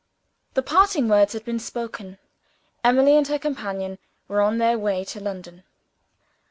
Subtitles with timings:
[0.55, 2.17] The parting words had been spoken.
[2.83, 5.61] Emily and her companion were on their way to London.